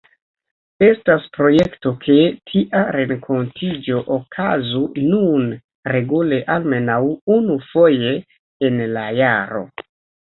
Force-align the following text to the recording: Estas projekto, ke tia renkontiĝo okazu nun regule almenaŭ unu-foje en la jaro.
Estas 0.85 1.25
projekto, 1.37 1.89
ke 2.05 2.13
tia 2.51 2.79
renkontiĝo 2.95 3.99
okazu 4.15 4.81
nun 5.11 5.43
regule 5.95 6.39
almenaŭ 6.55 6.97
unu-foje 7.37 8.15
en 8.71 8.81
la 8.97 9.05
jaro. 9.19 9.63